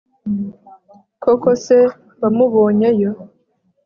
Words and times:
koko 1.23 1.49
se 1.63 1.77
wamubonye 2.19 2.89
yo 3.01 3.11